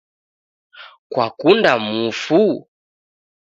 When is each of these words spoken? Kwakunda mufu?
Kwakunda 1.11 1.71
mufu? 1.87 2.41